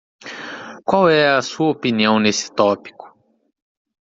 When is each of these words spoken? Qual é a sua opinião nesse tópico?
Qual 0.83 1.09
é 1.11 1.29
a 1.29 1.43
sua 1.43 1.69
opinião 1.69 2.19
nesse 2.19 2.51
tópico? 2.51 3.15